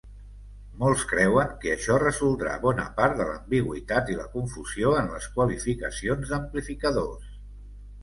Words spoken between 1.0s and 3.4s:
creuen que això resoldrà bona part de